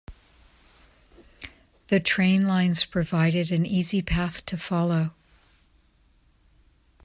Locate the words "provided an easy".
2.85-4.01